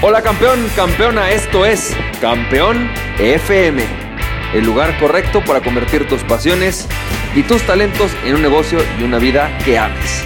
Hola 0.00 0.22
campeón, 0.22 0.64
campeona, 0.76 1.32
esto 1.32 1.66
es 1.66 1.92
Campeón 2.20 2.88
FM, 3.18 3.82
el 4.54 4.64
lugar 4.64 4.96
correcto 5.00 5.42
para 5.44 5.60
convertir 5.60 6.06
tus 6.06 6.22
pasiones 6.22 6.86
y 7.34 7.42
tus 7.42 7.66
talentos 7.66 8.12
en 8.24 8.36
un 8.36 8.42
negocio 8.42 8.78
y 9.00 9.02
una 9.02 9.18
vida 9.18 9.50
que 9.64 9.76
ames. 9.76 10.24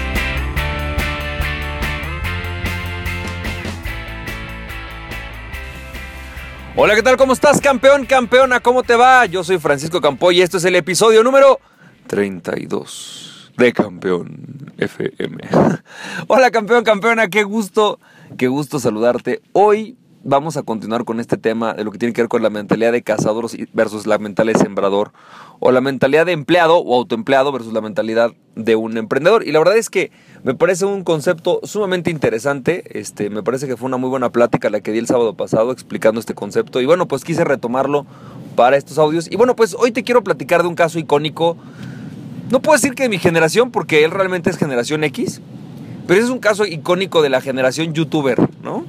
Hola, 6.76 6.94
¿qué 6.94 7.02
tal? 7.02 7.16
¿Cómo 7.16 7.32
estás, 7.32 7.58
campeón, 7.58 8.04
campeona? 8.04 8.60
¿Cómo 8.60 8.82
te 8.82 8.94
va? 8.94 9.24
Yo 9.24 9.42
soy 9.42 9.58
Francisco 9.58 10.02
Campoy 10.02 10.36
y 10.36 10.42
esto 10.42 10.58
es 10.58 10.66
el 10.66 10.76
episodio 10.76 11.24
número 11.24 11.60
32 12.08 13.52
de 13.56 13.72
Campeón 13.72 14.70
FM. 14.76 15.48
Hola, 16.26 16.50
campeón, 16.50 16.84
campeona, 16.84 17.28
qué 17.28 17.42
gusto 17.42 17.98
Qué 18.36 18.48
gusto 18.48 18.78
saludarte. 18.78 19.42
Hoy 19.52 19.96
vamos 20.24 20.56
a 20.56 20.62
continuar 20.62 21.04
con 21.04 21.20
este 21.20 21.36
tema 21.36 21.74
de 21.74 21.84
lo 21.84 21.90
que 21.90 21.98
tiene 21.98 22.12
que 22.12 22.22
ver 22.22 22.28
con 22.28 22.42
la 22.42 22.50
mentalidad 22.50 22.92
de 22.92 23.02
cazador 23.02 23.46
versus 23.72 24.06
la 24.06 24.18
mentalidad 24.18 24.58
de 24.58 24.64
sembrador 24.64 25.12
o 25.58 25.72
la 25.72 25.80
mentalidad 25.80 26.26
de 26.26 26.32
empleado 26.32 26.78
o 26.78 26.96
autoempleado 26.96 27.52
versus 27.52 27.72
la 27.72 27.80
mentalidad 27.80 28.32
de 28.54 28.76
un 28.76 28.96
emprendedor. 28.96 29.46
Y 29.46 29.52
la 29.52 29.58
verdad 29.58 29.76
es 29.76 29.90
que 29.90 30.12
me 30.44 30.54
parece 30.54 30.84
un 30.86 31.04
concepto 31.04 31.60
sumamente 31.64 32.10
interesante. 32.10 32.98
Este, 32.98 33.28
me 33.28 33.42
parece 33.42 33.66
que 33.66 33.76
fue 33.76 33.86
una 33.86 33.96
muy 33.96 34.08
buena 34.08 34.30
plática 34.30 34.70
la 34.70 34.80
que 34.80 34.92
di 34.92 34.98
el 34.98 35.06
sábado 35.06 35.34
pasado 35.34 35.72
explicando 35.72 36.20
este 36.20 36.34
concepto 36.34 36.80
y 36.80 36.86
bueno, 36.86 37.06
pues 37.08 37.24
quise 37.24 37.44
retomarlo 37.44 38.06
para 38.56 38.76
estos 38.76 38.98
audios. 38.98 39.30
Y 39.30 39.36
bueno, 39.36 39.56
pues 39.56 39.74
hoy 39.78 39.92
te 39.92 40.04
quiero 40.04 40.24
platicar 40.24 40.62
de 40.62 40.68
un 40.68 40.74
caso 40.74 40.98
icónico. 40.98 41.56
No 42.50 42.60
puedo 42.60 42.76
decir 42.76 42.94
que 42.94 43.04
de 43.04 43.08
mi 43.08 43.18
generación 43.18 43.70
porque 43.70 44.04
él 44.04 44.10
realmente 44.10 44.50
es 44.50 44.56
generación 44.56 45.04
X, 45.04 45.40
pero 46.06 46.20
es 46.20 46.30
un 46.30 46.38
caso 46.38 46.66
icónico 46.66 47.22
de 47.22 47.30
la 47.30 47.40
generación 47.40 47.92
youtuber, 47.94 48.38
¿no? 48.62 48.84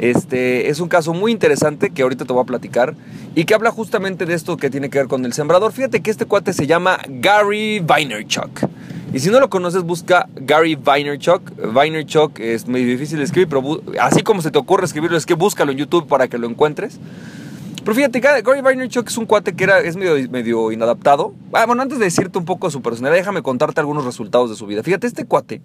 Este, 0.00 0.70
es 0.70 0.80
un 0.80 0.88
caso 0.88 1.12
muy 1.12 1.30
interesante 1.30 1.90
que 1.90 2.00
ahorita 2.00 2.24
te 2.24 2.32
voy 2.32 2.42
a 2.42 2.46
platicar 2.46 2.94
y 3.34 3.44
que 3.44 3.52
habla 3.54 3.70
justamente 3.70 4.24
de 4.24 4.32
esto 4.32 4.56
que 4.56 4.70
tiene 4.70 4.88
que 4.88 4.98
ver 4.98 5.08
con 5.08 5.26
el 5.26 5.34
sembrador. 5.34 5.72
Fíjate 5.72 6.00
que 6.00 6.10
este 6.10 6.24
cuate 6.24 6.54
se 6.54 6.66
llama 6.66 6.98
Gary 7.06 7.80
Vaynerchuk. 7.80 8.60
Y 9.12 9.18
si 9.18 9.28
no 9.28 9.40
lo 9.40 9.50
conoces, 9.50 9.82
busca 9.82 10.26
Gary 10.36 10.76
Vaynerchuk. 10.76 11.72
Vaynerchuk 11.74 12.40
es 12.40 12.66
muy 12.66 12.82
difícil 12.84 13.18
de 13.18 13.24
escribir, 13.24 13.48
pero 13.48 13.82
así 14.00 14.22
como 14.22 14.40
se 14.40 14.50
te 14.50 14.58
ocurre 14.58 14.86
escribirlo, 14.86 15.18
es 15.18 15.26
que 15.26 15.34
búscalo 15.34 15.72
en 15.72 15.78
YouTube 15.78 16.06
para 16.06 16.28
que 16.28 16.38
lo 16.38 16.48
encuentres. 16.48 16.98
Pero 17.84 17.94
fíjate, 17.94 18.20
Gary 18.20 18.62
Vaynerchuk 18.62 19.08
es 19.08 19.18
un 19.18 19.26
cuate 19.26 19.54
que 19.54 19.64
era, 19.64 19.80
es 19.80 19.96
medio, 19.96 20.30
medio 20.30 20.72
inadaptado. 20.72 21.34
Ah, 21.52 21.66
bueno, 21.66 21.82
antes 21.82 21.98
de 21.98 22.06
decirte 22.06 22.38
un 22.38 22.46
poco 22.46 22.68
de 22.68 22.70
su 22.70 22.80
personalidad, 22.80 23.20
déjame 23.20 23.42
contarte 23.42 23.80
algunos 23.80 24.06
resultados 24.06 24.48
de 24.48 24.56
su 24.56 24.66
vida. 24.66 24.82
Fíjate, 24.82 25.06
este 25.06 25.26
cuate 25.26 25.60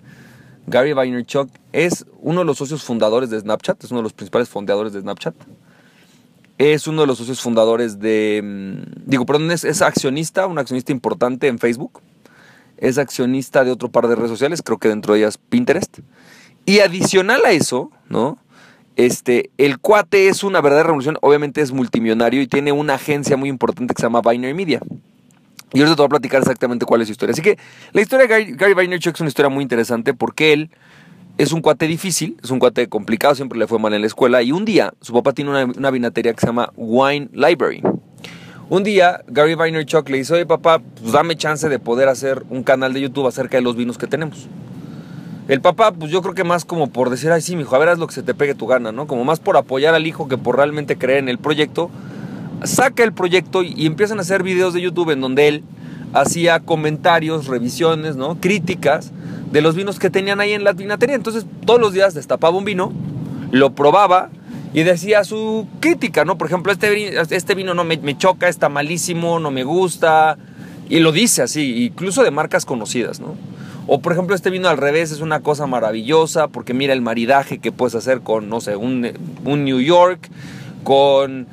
Gary 0.67 0.93
Vaynerchuk 0.93 1.49
es 1.73 2.05
uno 2.21 2.39
de 2.39 2.45
los 2.45 2.57
socios 2.57 2.83
fundadores 2.83 3.29
de 3.29 3.39
Snapchat, 3.39 3.83
es 3.83 3.91
uno 3.91 3.99
de 3.99 4.03
los 4.03 4.13
principales 4.13 4.49
fundadores 4.49 4.93
de 4.93 5.01
Snapchat. 5.01 5.35
Es 6.57 6.87
uno 6.87 7.01
de 7.01 7.07
los 7.07 7.17
socios 7.17 7.41
fundadores 7.41 7.99
de... 7.99 8.41
Mm, 8.43 9.09
digo, 9.09 9.25
perdón, 9.25 9.51
es, 9.51 9.81
accionista, 9.81 10.47
un 10.47 10.57
accionista 10.57 10.91
importante 10.91 11.47
en 11.47 11.59
Facebook. 11.59 12.01
Es 12.77 12.97
accionista 12.97 13.63
de 13.63 13.71
otro 13.71 13.89
par 13.89 14.07
de 14.07 14.15
redes 14.15 14.31
sociales, 14.31 14.61
creo 14.63 14.77
que 14.77 14.87
dentro 14.87 15.13
de 15.13 15.19
ellas 15.19 15.37
Pinterest. 15.37 15.99
Y 16.65 16.79
adicional 16.79 17.41
a 17.45 17.51
eso, 17.51 17.91
¿no? 18.09 18.37
Este, 18.95 19.51
el 19.57 19.79
cuate 19.79 20.29
es 20.29 20.43
una 20.43 20.61
verdadera 20.61 20.87
revolución, 20.87 21.17
obviamente 21.21 21.61
es 21.61 21.73
multimillonario 21.73 22.41
y 22.41 22.47
tiene 22.47 22.71
una 22.71 22.95
agencia 22.95 23.35
muy 23.35 23.49
importante 23.49 23.93
que 23.93 23.99
se 23.99 24.05
llama 24.05 24.21
Binary 24.21 24.53
Media. 24.53 24.81
Y 25.73 25.79
ahorita 25.79 25.95
te 25.95 26.01
voy 26.01 26.05
a 26.05 26.09
platicar 26.09 26.41
exactamente 26.41 26.85
cuál 26.85 27.01
es 27.01 27.07
su 27.07 27.13
historia. 27.13 27.33
Así 27.33 27.41
que 27.41 27.57
la 27.91 28.01
historia 28.01 28.27
de 28.27 28.53
Gary, 28.53 28.73
Vaynerchuk 28.73 29.15
es 29.15 29.21
una 29.21 29.27
historia 29.27 29.49
muy 29.49 29.61
interesante 29.61 30.13
porque 30.13 30.53
él 30.53 30.69
es 31.37 31.51
un 31.51 31.61
cuate 31.61 31.87
difícil, 31.87 32.37
es 32.43 32.49
un 32.51 32.59
cuate 32.59 32.87
complicado, 32.87 33.35
siempre 33.35 33.59
le 33.59 33.67
fue 33.67 33.79
mal 33.79 33.93
en 33.93 34.01
la 34.01 34.07
escuela. 34.07 34.41
Y 34.41 34.51
un 34.51 34.63
día 34.63 34.93
su 35.01 35.13
papá 35.13 35.33
tiene 35.33 35.51
una, 35.51 35.65
una 35.65 35.91
vinatería 35.91 36.33
que 36.33 36.39
se 36.39 36.47
llama 36.47 36.71
Wine 36.75 37.29
Library. 37.33 37.81
Un 38.67 38.83
día 38.83 39.21
Gary 39.27 39.53
Vaynerchuk 39.53 40.09
le 40.09 40.17
dice, 40.17 40.33
oye 40.33 40.45
papá, 40.45 40.79
pues 40.79 41.11
dame 41.11 41.35
chance 41.35 41.69
de 41.69 41.77
poder 41.77 42.09
hacer 42.09 42.43
un 42.49 42.63
canal 42.63 42.93
de 42.93 43.01
YouTube 43.01 43.27
acerca 43.27 43.57
de 43.57 43.61
los 43.61 43.75
vinos 43.75 43.97
que 43.97 44.07
tenemos. 44.07 44.47
El 45.47 45.61
papá, 45.61 45.91
pues 45.91 46.09
yo 46.09 46.23
creo 46.23 46.33
que 46.33 46.43
más 46.43 46.65
como 46.65 46.87
por 46.87 47.11
decir, 47.11 47.31
ay 47.31 47.41
sí, 47.41 47.55
mijo, 47.55 47.75
a 47.75 47.79
ver, 47.79 47.89
haz 47.89 47.99
lo 47.99 48.07
que 48.07 48.15
se 48.15 48.23
te 48.23 48.33
pegue 48.33 48.55
tu 48.55 48.65
gana, 48.65 48.91
¿no? 48.91 49.05
Como 49.05 49.23
más 49.23 49.39
por 49.39 49.57
apoyar 49.57 49.93
al 49.93 50.07
hijo 50.07 50.27
que 50.27 50.39
por 50.39 50.57
realmente 50.57 50.97
creer 50.97 51.19
en 51.19 51.29
el 51.29 51.37
proyecto 51.37 51.91
saca 52.63 53.03
el 53.03 53.13
proyecto 53.13 53.63
y, 53.63 53.85
empiezan 53.85 54.19
a 54.19 54.21
hacer 54.21 54.43
videos 54.43 54.73
de 54.73 54.81
YouTube 54.81 55.11
en 55.11 55.21
donde 55.21 55.47
él 55.47 55.63
hacía 56.13 56.59
comentarios, 56.59 57.47
revisiones, 57.47 58.15
¿no? 58.15 58.39
críticas 58.39 59.11
de 59.51 59.61
los 59.61 59.75
vinos 59.75 59.99
que 59.99 60.09
tenían 60.09 60.39
ahí 60.39 60.53
en 60.53 60.63
la 60.63 60.73
vinatería. 60.73 61.15
Entonces 61.15 61.45
todos 61.65 61.79
los 61.79 61.93
días 61.93 62.13
destapaba 62.13 62.57
un 62.57 62.65
vino, 62.65 62.91
lo 63.51 63.73
probaba 63.73 64.29
y 64.73 64.83
decía 64.83 65.23
su 65.23 65.67
crítica, 65.79 66.25
¿no? 66.25 66.37
Por 66.37 66.47
ejemplo, 66.47 66.71
este, 66.71 67.17
este 67.29 67.55
vino 67.55 67.73
no 67.73 67.85
me, 67.85 67.97
me, 67.97 68.17
choca, 68.17 68.49
está 68.49 68.67
malísimo, 68.67 69.39
no 69.39 69.49
me 69.49 69.63
gusta. 69.63 70.37
Y 70.89 70.99
lo 70.99 71.13
dice 71.13 71.41
así, 71.41 71.85
incluso 71.85 72.23
de 72.23 72.31
marcas 72.31 72.65
conocidas, 72.65 73.21
¿no? 73.21 73.35
O 73.87 74.01
por 74.01 74.11
ejemplo, 74.11 74.35
este 74.35 74.49
vino 74.49 74.67
al 74.67 74.77
revés 74.77 75.11
es 75.11 75.21
una 75.21 75.41
cosa 75.41 75.67
maravillosa 75.67 76.47
porque 76.47 76.73
mira 76.73 76.91
el 76.91 77.01
maridaje 77.01 77.59
que 77.59 77.71
puedes 77.71 77.95
hacer 77.95 78.21
con, 78.21 78.49
no 78.49 78.59
sé, 78.59 78.75
un, 78.75 79.11
un 79.45 79.63
New 79.63 79.79
York, 79.79 80.29
con 80.83 81.47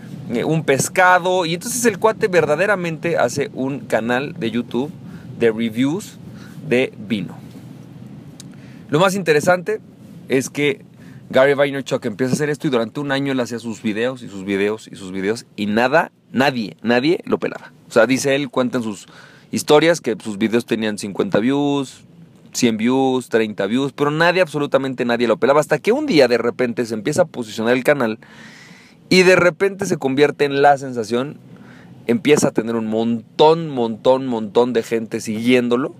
un 0.44 0.64
pescado. 0.64 1.44
Y 1.46 1.54
entonces 1.54 1.84
el 1.84 1.98
cuate 1.98 2.28
verdaderamente 2.28 3.16
hace 3.18 3.50
un 3.54 3.80
canal 3.80 4.34
de 4.38 4.50
YouTube 4.50 4.90
de 5.38 5.50
reviews 5.50 6.18
de 6.68 6.92
vino. 6.98 7.36
Lo 8.88 9.00
más 9.00 9.14
interesante 9.14 9.80
es 10.28 10.50
que 10.50 10.84
Gary 11.30 11.54
Vaynerchuk 11.54 12.04
empieza 12.04 12.32
a 12.32 12.34
hacer 12.34 12.50
esto 12.50 12.66
y 12.66 12.70
durante 12.70 13.00
un 13.00 13.10
año 13.10 13.32
él 13.32 13.40
hacía 13.40 13.58
sus 13.58 13.82
videos 13.82 14.22
y 14.22 14.28
sus 14.28 14.44
videos 14.44 14.88
y 14.90 14.96
sus 14.96 15.12
videos 15.12 15.46
y 15.56 15.66
nada, 15.66 16.12
nadie, 16.30 16.76
nadie 16.82 17.20
lo 17.24 17.38
pelaba. 17.38 17.72
O 17.88 17.92
sea, 17.92 18.06
dice 18.06 18.34
él, 18.34 18.50
cuenta 18.50 18.78
en 18.78 18.84
sus 18.84 19.06
historias 19.50 20.00
que 20.00 20.16
sus 20.22 20.38
videos 20.38 20.66
tenían 20.66 20.98
50 20.98 21.38
views, 21.40 22.04
100 22.52 22.76
views, 22.76 23.28
30 23.28 23.66
views, 23.66 23.92
pero 23.92 24.10
nadie, 24.10 24.40
absolutamente 24.42 25.04
nadie 25.04 25.26
lo 25.26 25.38
pelaba. 25.38 25.60
Hasta 25.60 25.78
que 25.78 25.92
un 25.92 26.06
día 26.06 26.28
de 26.28 26.38
repente 26.38 26.84
se 26.84 26.94
empieza 26.94 27.22
a 27.22 27.26
posicionar 27.26 27.74
el 27.74 27.84
canal 27.84 28.18
y 29.12 29.24
de 29.24 29.36
repente 29.36 29.84
se 29.84 29.98
convierte 29.98 30.46
en 30.46 30.62
la 30.62 30.78
sensación, 30.78 31.36
empieza 32.06 32.48
a 32.48 32.50
tener 32.52 32.76
un 32.76 32.86
montón, 32.86 33.68
montón, 33.68 34.26
montón 34.26 34.72
de 34.72 34.82
gente 34.82 35.20
siguiéndolo. 35.20 35.94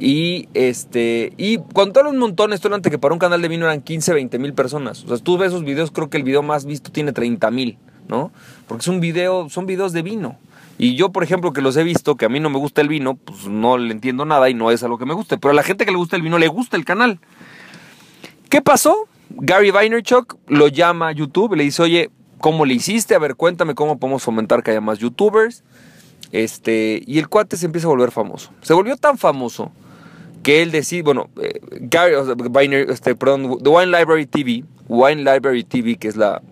Y 0.00 0.48
este, 0.52 1.32
y 1.36 1.58
con 1.58 1.92
todo 1.92 2.10
un 2.10 2.18
montón, 2.18 2.52
esto 2.52 2.74
antes 2.74 2.90
que 2.90 2.98
para 2.98 3.14
un 3.14 3.20
canal 3.20 3.40
de 3.40 3.46
vino 3.46 3.66
eran 3.66 3.82
15, 3.82 4.14
20 4.14 4.40
mil 4.40 4.52
personas. 4.52 5.04
O 5.04 5.08
sea, 5.10 5.18
tú 5.18 5.38
ves 5.38 5.50
esos 5.50 5.62
videos, 5.62 5.92
creo 5.92 6.10
que 6.10 6.16
el 6.16 6.24
video 6.24 6.42
más 6.42 6.64
visto 6.64 6.90
tiene 6.90 7.12
30 7.12 7.48
mil, 7.52 7.78
¿no? 8.08 8.32
Porque 8.66 8.80
es 8.80 8.88
un 8.88 8.98
video, 8.98 9.48
son 9.48 9.66
videos 9.66 9.92
de 9.92 10.02
vino. 10.02 10.38
Y 10.78 10.96
yo, 10.96 11.12
por 11.12 11.22
ejemplo, 11.22 11.52
que 11.52 11.62
los 11.62 11.76
he 11.76 11.84
visto, 11.84 12.16
que 12.16 12.24
a 12.24 12.28
mí 12.28 12.40
no 12.40 12.50
me 12.50 12.58
gusta 12.58 12.80
el 12.80 12.88
vino, 12.88 13.14
pues 13.14 13.46
no 13.46 13.78
le 13.78 13.92
entiendo 13.92 14.24
nada 14.24 14.50
y 14.50 14.54
no 14.54 14.72
es 14.72 14.82
a 14.82 14.88
lo 14.88 14.98
que 14.98 15.06
me 15.06 15.14
guste. 15.14 15.38
Pero 15.38 15.52
a 15.52 15.54
la 15.54 15.62
gente 15.62 15.84
que 15.84 15.92
le 15.92 15.98
gusta 15.98 16.16
el 16.16 16.22
vino 16.22 16.36
le 16.36 16.48
gusta 16.48 16.76
el 16.76 16.84
canal. 16.84 17.20
¿Qué 18.48 18.60
pasó? 18.60 19.06
Gary 19.36 19.70
Vaynerchuk 19.70 20.36
lo 20.46 20.68
llama 20.68 21.08
a 21.08 21.12
YouTube, 21.12 21.54
le 21.54 21.64
dice, 21.64 21.82
oye, 21.82 22.10
¿cómo 22.38 22.64
le 22.64 22.74
hiciste? 22.74 23.14
A 23.14 23.18
ver, 23.18 23.36
cuéntame 23.36 23.74
cómo 23.74 23.98
podemos 23.98 24.22
fomentar 24.22 24.62
que 24.62 24.72
haya 24.72 24.80
más 24.80 24.98
youtubers. 24.98 25.64
Este, 26.32 27.02
y 27.06 27.18
el 27.18 27.28
cuate 27.28 27.56
se 27.56 27.66
empieza 27.66 27.86
a 27.86 27.90
volver 27.90 28.10
famoso. 28.10 28.50
Se 28.62 28.72
volvió 28.72 28.96
tan 28.96 29.18
famoso 29.18 29.70
que 30.42 30.62
él 30.62 30.70
decide, 30.70 31.02
bueno, 31.02 31.28
eh, 31.40 31.60
Gary, 31.72 32.14
este, 32.88 33.14
perdón, 33.14 33.58
The 33.62 33.68
Wine 33.68 33.98
Library 33.98 34.26
TV, 34.26 34.64
Wine 34.88 35.22
Library 35.22 35.62
TV, 35.64 35.96
que 35.96 36.08
es 36.08 36.16
la 36.16 36.42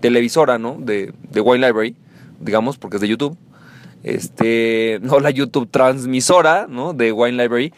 televisora, 0.00 0.58
¿no? 0.58 0.76
De, 0.78 1.12
de 1.30 1.40
Wine 1.40 1.66
Library, 1.66 1.96
digamos, 2.40 2.78
porque 2.78 2.96
es 2.96 3.00
de 3.00 3.08
YouTube. 3.08 3.36
Este, 4.02 4.98
no 5.02 5.20
la 5.20 5.30
YouTube 5.30 5.68
transmisora, 5.70 6.66
¿no? 6.68 6.92
De 6.92 7.12
Wine 7.12 7.42
Library 7.42 7.72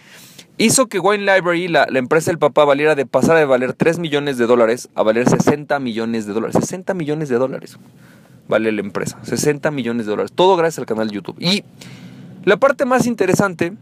hizo 0.61 0.89
que 0.89 0.99
Wine 0.99 1.25
Library, 1.25 1.69
la, 1.69 1.87
empresa 1.95 2.31
del 2.31 2.39
papá, 2.39 2.65
valiera 2.65 2.95
de 2.95 3.07
pasar 3.07 3.37
de 3.37 3.45
valer 3.47 3.73
3 3.73 3.99
millones 3.99 4.37
de 4.39 4.47
dólares 4.47 4.89
a 4.95 5.03
valer 5.03 5.29
60 5.29 5.79
millones 5.81 6.27
de 6.27 6.35
dólares. 6.35 6.57
60 6.61 6.95
millones 6.95 7.29
de 7.29 7.37
dólares 7.37 7.79
vale 8.49 8.71
la 8.71 8.81
empresa. 8.81 9.19
60 9.23 9.71
millones 9.71 10.07
de 10.07 10.11
dólares. 10.11 10.33
Todo 10.35 10.57
gracias 10.57 10.81
al 10.81 10.87
canal 10.87 11.09
de 11.09 11.15
YouTube. 11.15 11.37
Y 11.41 11.65
la 12.45 12.59
parte 12.59 12.85
más 12.85 13.07
interesante 13.07 13.73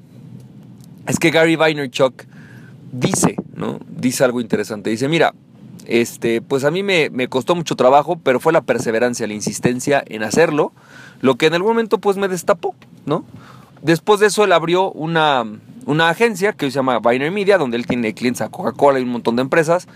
es 1.07 1.19
que 1.19 1.31
Gary 1.31 1.57
Vaynerchuk 1.57 2.25
dice, 2.93 3.37
¿no? 3.57 3.81
Dice 3.89 4.23
algo 4.25 4.41
interesante. 4.41 4.91
Dice, 4.91 5.09
mira, 5.09 5.35
este, 5.87 6.43
pues 6.43 6.65
a 6.65 6.71
mí 6.71 6.83
me, 6.83 7.11
me, 7.11 7.29
costó 7.29 7.57
mucho 7.57 7.75
trabajo, 7.75 8.21
pero 8.23 8.39
fue 8.39 8.53
la 8.53 8.61
perseverancia, 8.61 9.27
la 9.27 9.33
insistencia 9.33 10.05
en 10.07 10.23
hacerlo, 10.23 10.73
lo 11.23 11.37
que 11.37 11.47
en 11.47 11.55
algún 11.55 11.71
momento 11.71 11.99
pues 11.99 12.19
me 12.19 12.29
destapó, 12.29 12.75
¿no? 13.07 13.25
Después 13.83 14.21
de 14.21 14.27
eso 14.27 14.45
él 14.45 14.53
abrió 14.53 14.91
una, 14.93 15.45
una 15.87 16.09
agencia 16.09 16.53
que 16.53 16.67
se 16.67 16.73
llama 16.73 16.99
Binary 17.01 17.31
Media, 17.31 17.59
donde 17.59 17.77
él 17.77 17.87
tiene 17.87 18.15
clientes 18.15 18.43
a 18.43 18.49
Coca-Cola 18.49 19.01
y 19.01 19.03
un 19.03 19.11
montón 19.11 19.37
de 19.37 19.43
empresas, 19.43 19.87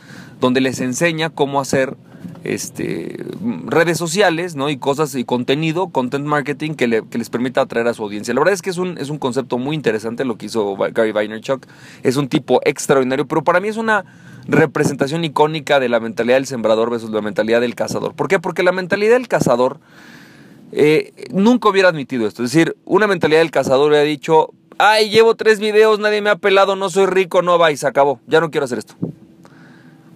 donde 0.41 0.61
les 0.61 0.81
enseña 0.81 1.31
cómo 1.31 1.61
hacer 1.61 1.97
este, 2.45 3.25
redes 3.67 3.99
sociales 3.99 4.57
¿no? 4.57 4.69
y 4.69 4.77
cosas 4.77 5.15
y 5.15 5.25
contenido, 5.25 5.89
content 5.89 6.25
marketing 6.25 6.75
que, 6.75 6.87
les 6.87 7.31
permita 7.31 7.61
atraer 7.61 7.87
a 7.89 7.95
su 7.95 8.03
audiencia. 8.03 8.35
La 8.35 8.41
verdad 8.41 8.55
es 8.55 8.63
que 8.63 8.71
es 8.71 8.79
un, 8.79 8.99
es 8.99 9.11
un 9.11 9.19
concepto 9.19 9.59
muy 9.59 9.77
interesante 9.77 10.25
lo 10.25 10.37
que 10.37 10.47
hizo 10.47 10.77
Gary 10.77 11.13
Vaynerchuk. 11.13 11.67
Es 12.03 12.17
un 12.17 12.29
tipo 12.29 12.61
extraordinario, 12.65 13.27
pero 13.27 13.45
para 13.45 13.61
mí 13.61 13.69
es 13.69 13.77
una 13.77 14.05
representación 14.47 15.25
icónica 15.25 15.79
de 15.79 15.89
la 15.89 16.01
mentalidad 16.01 16.37
del 16.37 16.47
sembrador 16.47 16.91
versus 16.91 17.11
la 17.11 17.21
mentalidad 17.21 17.61
del 17.61 17.75
cazador. 17.75 18.15
¿Por 18.15 18.29
qué? 18.29 18.39
Porque 18.39 18.63
la 18.63 18.73
mentalidad 18.73 19.13
del 19.13 19.29
cazador 19.29 19.79
eh, 20.73 21.13
nunca 21.31 21.69
hubiera 21.69 21.91
admitido 21.91 22.27
esto. 22.27 22.43
Es 22.43 22.53
decir, 22.53 22.77
una 22.85 23.07
mentalidad 23.07 23.41
del 23.41 23.51
cazador 23.51 23.91
hubiera 23.91 24.05
dicho, 24.05 24.53
ay, 24.79 25.11
llevo 25.11 25.35
tres 25.35 25.61
videos, 25.61 25.99
nadie 25.99 26.23
me 26.23 26.31
ha 26.31 26.37
pelado, 26.37 26.77
no 26.77 26.91
soy 26.91 27.07
rico, 27.07 27.43
no 27.43 27.59
va 27.59 27.71
y 27.71 27.77
se 27.77 27.87
acabó, 27.87 28.21
ya 28.27 28.41
no 28.41 28.51
quiero 28.51 28.65
hacer 28.65 28.79
esto. 28.79 28.95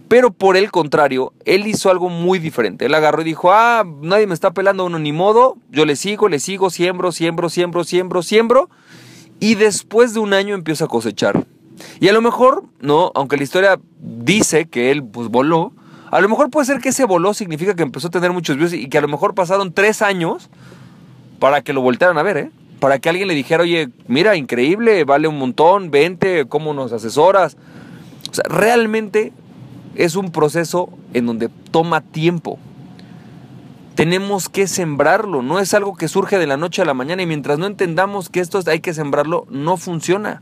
Pero 0.08 0.32
por 0.32 0.56
el 0.56 0.70
contrario, 0.70 1.32
él 1.44 1.66
hizo 1.66 1.90
algo 1.90 2.08
muy 2.08 2.38
diferente. 2.38 2.86
Él 2.86 2.94
agarró 2.94 3.22
y 3.22 3.24
dijo, 3.24 3.52
ah, 3.52 3.84
nadie 4.02 4.26
me 4.26 4.34
está 4.34 4.52
pelando 4.52 4.84
uno 4.84 4.98
ni 4.98 5.12
modo, 5.12 5.56
yo 5.70 5.84
le 5.84 5.96
sigo, 5.96 6.28
le 6.28 6.38
sigo, 6.38 6.70
siembro, 6.70 7.10
siembro, 7.10 7.48
siembro, 7.50 7.84
siembro, 7.84 8.22
siembro. 8.22 8.70
Y 9.40 9.56
después 9.56 10.14
de 10.14 10.20
un 10.20 10.32
año 10.32 10.54
empiezo 10.54 10.84
a 10.84 10.88
cosechar. 10.88 11.44
Y 12.00 12.08
a 12.08 12.12
lo 12.12 12.22
mejor, 12.22 12.64
no, 12.80 13.10
aunque 13.14 13.36
la 13.36 13.42
historia 13.42 13.80
dice 14.00 14.66
que 14.66 14.90
él 14.90 15.04
pues 15.04 15.28
voló, 15.28 15.72
a 16.16 16.20
lo 16.22 16.30
mejor 16.30 16.48
puede 16.48 16.64
ser 16.64 16.80
que 16.80 16.88
ese 16.88 17.04
voló 17.04 17.34
significa 17.34 17.74
que 17.76 17.82
empezó 17.82 18.08
a 18.08 18.10
tener 18.10 18.32
muchos 18.32 18.56
views 18.56 18.72
y 18.72 18.88
que 18.88 18.96
a 18.96 19.02
lo 19.02 19.08
mejor 19.08 19.34
pasaron 19.34 19.74
tres 19.74 20.00
años 20.00 20.48
para 21.38 21.60
que 21.60 21.74
lo 21.74 21.82
voltearan 21.82 22.16
a 22.16 22.22
ver, 22.22 22.38
¿eh? 22.38 22.50
Para 22.80 22.98
que 22.98 23.10
alguien 23.10 23.28
le 23.28 23.34
dijera, 23.34 23.64
oye, 23.64 23.90
mira, 24.08 24.34
increíble, 24.34 25.04
vale 25.04 25.28
un 25.28 25.38
montón, 25.38 25.90
vente, 25.90 26.46
¿cómo 26.48 26.72
nos 26.72 26.90
asesoras? 26.94 27.58
O 28.30 28.34
sea, 28.34 28.44
realmente 28.48 29.34
es 29.94 30.16
un 30.16 30.32
proceso 30.32 30.88
en 31.12 31.26
donde 31.26 31.50
toma 31.70 32.00
tiempo. 32.00 32.58
Tenemos 33.94 34.48
que 34.48 34.68
sembrarlo, 34.68 35.42
no 35.42 35.60
es 35.60 35.74
algo 35.74 35.98
que 35.98 36.08
surge 36.08 36.38
de 36.38 36.46
la 36.46 36.56
noche 36.56 36.80
a 36.80 36.86
la 36.86 36.94
mañana 36.94 37.20
y 37.20 37.26
mientras 37.26 37.58
no 37.58 37.66
entendamos 37.66 38.30
que 38.30 38.40
esto 38.40 38.58
hay 38.66 38.80
que 38.80 38.94
sembrarlo, 38.94 39.46
no 39.50 39.76
funciona. 39.76 40.40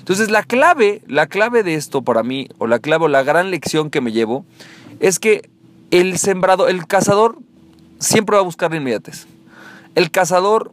Entonces 0.00 0.32
la 0.32 0.42
clave, 0.42 1.02
la 1.06 1.28
clave 1.28 1.62
de 1.62 1.74
esto 1.74 2.02
para 2.02 2.24
mí, 2.24 2.48
o 2.58 2.66
la 2.66 2.80
clave 2.80 3.04
o 3.04 3.08
la 3.08 3.22
gran 3.22 3.52
lección 3.52 3.90
que 3.90 4.00
me 4.00 4.10
llevo, 4.10 4.44
es 5.00 5.18
que 5.18 5.48
el 5.90 6.18
sembrado, 6.18 6.68
el 6.68 6.86
cazador 6.86 7.38
siempre 7.98 8.36
va 8.36 8.40
a 8.40 8.44
buscar 8.44 8.70
la 8.70 8.78
inmediatez. 8.78 9.26
El 9.94 10.10
cazador 10.10 10.72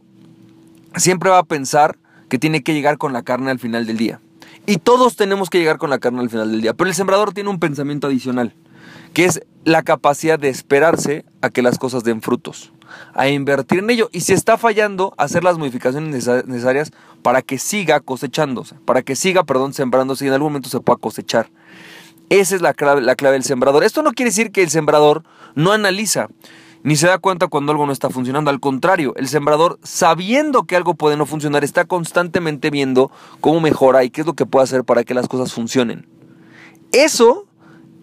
siempre 0.96 1.30
va 1.30 1.38
a 1.38 1.44
pensar 1.44 1.96
que 2.28 2.38
tiene 2.38 2.62
que 2.62 2.74
llegar 2.74 2.98
con 2.98 3.12
la 3.12 3.22
carne 3.22 3.50
al 3.50 3.58
final 3.58 3.86
del 3.86 3.96
día. 3.96 4.20
Y 4.66 4.78
todos 4.78 5.16
tenemos 5.16 5.50
que 5.50 5.58
llegar 5.58 5.78
con 5.78 5.90
la 5.90 5.98
carne 5.98 6.20
al 6.20 6.30
final 6.30 6.50
del 6.50 6.62
día. 6.62 6.74
Pero 6.74 6.88
el 6.88 6.96
sembrador 6.96 7.32
tiene 7.32 7.50
un 7.50 7.60
pensamiento 7.60 8.06
adicional, 8.06 8.54
que 9.12 9.26
es 9.26 9.42
la 9.64 9.82
capacidad 9.82 10.38
de 10.38 10.48
esperarse 10.48 11.24
a 11.42 11.50
que 11.50 11.62
las 11.62 11.78
cosas 11.78 12.02
den 12.04 12.22
frutos, 12.22 12.72
a 13.12 13.28
invertir 13.28 13.80
en 13.80 13.90
ello. 13.90 14.08
Y 14.12 14.20
si 14.20 14.32
está 14.32 14.56
fallando, 14.56 15.14
hacer 15.18 15.44
las 15.44 15.58
modificaciones 15.58 16.26
necesarias 16.46 16.92
para 17.22 17.42
que 17.42 17.58
siga 17.58 18.00
cosechándose, 18.00 18.76
para 18.84 19.02
que 19.02 19.16
siga, 19.16 19.44
perdón, 19.44 19.74
sembrándose 19.74 20.24
y 20.24 20.28
en 20.28 20.34
algún 20.34 20.52
momento 20.52 20.70
se 20.70 20.80
pueda 20.80 20.98
cosechar. 20.98 21.48
Esa 22.30 22.54
es 22.56 22.62
la 22.62 22.74
clave, 22.74 23.00
la 23.00 23.14
clave 23.14 23.34
del 23.34 23.44
sembrador. 23.44 23.84
Esto 23.84 24.02
no 24.02 24.12
quiere 24.12 24.30
decir 24.30 24.50
que 24.50 24.62
el 24.62 24.70
sembrador 24.70 25.22
no 25.54 25.72
analiza 25.72 26.28
ni 26.84 26.96
se 26.96 27.06
da 27.06 27.18
cuenta 27.18 27.48
cuando 27.48 27.72
algo 27.72 27.86
no 27.86 27.92
está 27.92 28.10
funcionando. 28.10 28.50
Al 28.50 28.60
contrario, 28.60 29.14
el 29.16 29.26
sembrador, 29.26 29.78
sabiendo 29.82 30.64
que 30.64 30.76
algo 30.76 30.94
puede 30.94 31.16
no 31.16 31.24
funcionar, 31.24 31.64
está 31.64 31.86
constantemente 31.86 32.70
viendo 32.70 33.10
cómo 33.40 33.60
mejora 33.60 34.04
y 34.04 34.10
qué 34.10 34.20
es 34.20 34.26
lo 34.26 34.34
que 34.34 34.44
puede 34.44 34.64
hacer 34.64 34.84
para 34.84 35.02
que 35.02 35.14
las 35.14 35.26
cosas 35.26 35.52
funcionen. 35.52 36.06
Eso 36.92 37.46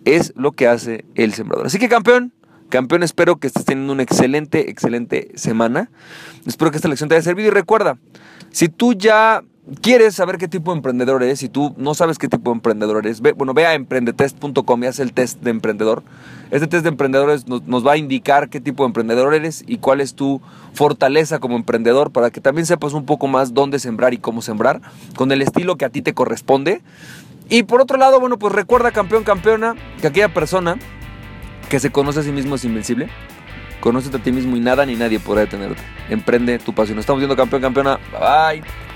es 0.03 0.33
lo 0.35 0.53
que 0.53 0.67
hace 0.67 1.05
el 1.13 1.33
sembrador. 1.33 1.67
Así 1.67 1.77
que 1.77 1.89
campeón, 1.89 2.33
campeón, 2.69 3.03
espero 3.03 3.37
que 3.37 3.47
estés 3.47 3.65
teniendo 3.65 3.93
una 3.93 4.01
excelente, 4.01 4.71
excelente 4.71 5.29
semana. 5.35 5.91
Espero 6.47 6.71
que 6.71 6.77
esta 6.77 6.87
lección 6.87 7.07
te 7.07 7.15
haya 7.15 7.23
servido 7.23 7.49
y 7.49 7.51
recuerda, 7.51 7.99
si 8.49 8.67
tú 8.67 8.93
ya 8.93 9.43
quieres 9.79 10.15
saber 10.15 10.37
qué 10.37 10.47
tipo 10.47 10.71
de 10.71 10.77
emprendedor 10.77 11.23
eres, 11.23 11.39
si 11.39 11.49
tú 11.49 11.73
no 11.77 11.93
sabes 11.93 12.17
qué 12.17 12.27
tipo 12.27 12.51
de 12.51 12.55
emprendedor 12.55 13.05
eres, 13.05 13.21
ve, 13.21 13.31
bueno, 13.31 13.53
ve 13.53 13.65
a 13.65 13.73
emprendetest.com 13.73 14.83
y 14.83 14.87
haz 14.87 14.99
el 14.99 15.13
test 15.13 15.41
de 15.41 15.51
emprendedor. 15.51 16.03
Este 16.49 16.67
test 16.67 16.83
de 16.83 16.89
emprendedores 16.89 17.47
nos, 17.47 17.63
nos, 17.63 17.85
va 17.85 17.93
a 17.93 17.97
indicar 17.97 18.49
qué 18.49 18.59
tipo 18.59 18.83
de 18.83 18.87
emprendedor 18.87 19.33
eres 19.33 19.63
y 19.65 19.77
cuál 19.77 20.01
es 20.01 20.15
tu 20.15 20.41
fortaleza 20.73 21.39
como 21.39 21.55
emprendedor 21.55 22.11
para 22.11 22.31
que 22.31 22.41
también 22.41 22.65
sepas 22.65 22.93
un 22.93 23.05
poco 23.05 23.27
más 23.27 23.53
dónde 23.53 23.79
sembrar 23.79 24.13
y 24.13 24.17
cómo 24.17 24.41
sembrar, 24.41 24.81
con 25.15 25.31
el 25.31 25.41
estilo 25.41 25.77
que 25.77 25.85
a 25.85 25.89
ti 25.89 26.01
te 26.01 26.13
corresponde. 26.13 26.81
Y 27.49 27.63
por 27.63 27.81
otro 27.81 27.97
lado, 27.97 28.19
bueno, 28.19 28.37
pues 28.37 28.53
recuerda, 28.53 28.91
campeón, 28.91 29.23
campeona, 29.23 29.75
que 30.01 30.07
aquella 30.07 30.33
persona 30.33 30.77
que 31.69 31.79
se 31.79 31.91
conoce 31.91 32.21
a 32.21 32.23
sí 32.23 32.31
mismo 32.31 32.55
es 32.55 32.65
invencible. 32.65 33.09
Conócete 33.79 34.17
a 34.17 34.23
ti 34.23 34.31
mismo 34.31 34.55
y 34.55 34.59
nada 34.59 34.85
ni 34.85 34.95
nadie 34.95 35.19
podrá 35.19 35.41
detenerte. 35.41 35.81
Emprende 36.09 36.59
tu 36.59 36.73
pasión. 36.73 36.99
Estamos 36.99 37.19
viendo 37.19 37.35
campeón, 37.35 37.61
campeona. 37.61 37.99
Bye. 38.11 38.90